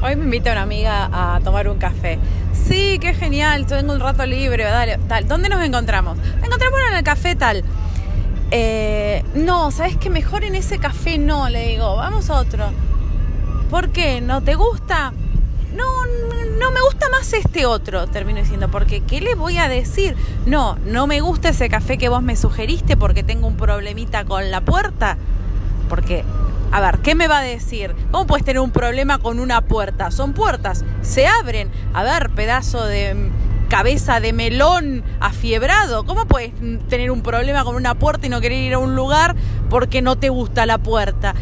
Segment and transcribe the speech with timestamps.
[0.00, 2.20] Hoy me invita una amiga a tomar un café.
[2.52, 5.26] Sí, qué genial, tengo un rato libre, dale, tal.
[5.26, 6.16] ¿Dónde nos encontramos?
[6.16, 7.64] Nos encontramos en el café tal.
[8.52, 10.08] Eh, no, ¿sabes qué?
[10.08, 12.70] Mejor en ese café no, le digo, vamos a otro.
[13.70, 14.20] ¿Por qué?
[14.20, 15.12] ¿No te gusta?
[15.74, 15.84] No,
[16.60, 20.14] no me gusta más este otro, termino diciendo, porque ¿qué le voy a decir?
[20.46, 24.52] No, no me gusta ese café que vos me sugeriste porque tengo un problemita con
[24.52, 25.18] la puerta.
[25.88, 26.24] Porque
[26.70, 27.94] a ver, ¿qué me va a decir?
[28.10, 30.10] ¿Cómo puedes tener un problema con una puerta?
[30.10, 31.70] Son puertas, se abren.
[31.94, 33.30] A ver, pedazo de
[33.68, 36.04] cabeza de melón afiebrado.
[36.04, 36.52] ¿Cómo puedes
[36.88, 39.34] tener un problema con una puerta y no querer ir a un lugar
[39.70, 41.34] porque no te gusta la puerta?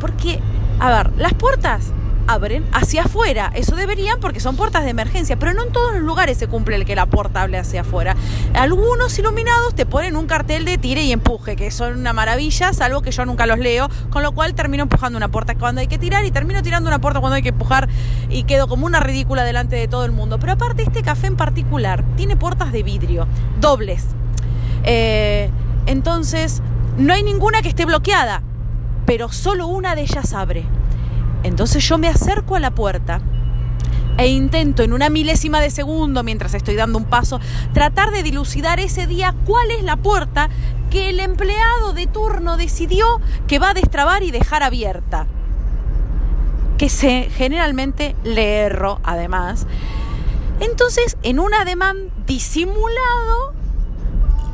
[0.00, 0.40] Porque,
[0.80, 1.92] a ver, las puertas
[2.26, 3.50] abren hacia afuera.
[3.54, 6.76] Eso deberían porque son puertas de emergencia, pero no en todos los lugares se cumple
[6.76, 8.16] el que la puerta hable hacia afuera.
[8.54, 13.02] Algunos iluminados te ponen un cartel de tire y empuje, que son una maravilla, salvo
[13.02, 15.98] que yo nunca los leo, con lo cual termino empujando una puerta cuando hay que
[15.98, 17.88] tirar y termino tirando una puerta cuando hay que empujar
[18.28, 20.38] y quedo como una ridícula delante de todo el mundo.
[20.38, 23.26] Pero aparte este café en particular tiene puertas de vidrio,
[23.60, 24.06] dobles.
[24.84, 25.50] Eh,
[25.86, 26.62] entonces,
[26.96, 28.42] no hay ninguna que esté bloqueada,
[29.06, 30.64] pero solo una de ellas abre.
[31.42, 33.20] Entonces yo me acerco a la puerta
[34.18, 37.40] e intento en una milésima de segundo, mientras estoy dando un paso,
[37.72, 40.48] tratar de dilucidar ese día cuál es la puerta
[40.90, 43.06] que el empleado de turno decidió
[43.48, 45.26] que va a destrabar y dejar abierta.
[46.78, 49.66] Que se, generalmente le erro, además.
[50.60, 53.54] Entonces, en un ademán disimulado,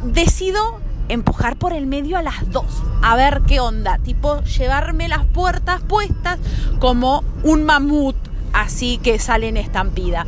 [0.04, 5.24] decido empujar por el medio a las dos, a ver qué onda, tipo llevarme las
[5.24, 6.38] puertas puestas
[6.78, 8.16] como un mamut,
[8.52, 10.26] así que sale en estampida.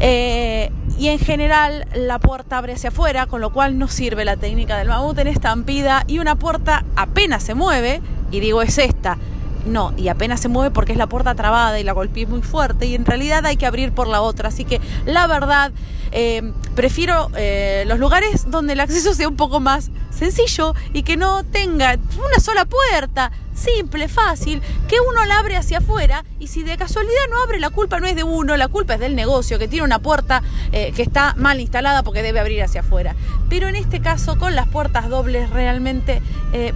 [0.00, 4.36] Eh, y en general la puerta abre hacia afuera, con lo cual no sirve la
[4.36, 9.18] técnica del mamut en estampida y una puerta apenas se mueve, y digo es esta,
[9.64, 12.86] no, y apenas se mueve porque es la puerta trabada y la golpeé muy fuerte
[12.86, 14.48] y en realidad hay que abrir por la otra.
[14.48, 15.72] Así que la verdad,
[16.10, 21.16] eh, prefiero eh, los lugares donde el acceso sea un poco más sencillo y que
[21.16, 26.62] no tenga una sola puerta, simple, fácil, que uno la abre hacia afuera y si
[26.62, 29.58] de casualidad no abre, la culpa no es de uno, la culpa es del negocio
[29.58, 33.14] que tiene una puerta eh, que está mal instalada porque debe abrir hacia afuera.
[33.48, 36.22] Pero en este caso, con las puertas dobles, realmente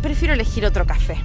[0.01, 1.19] prefiero elegir otro café.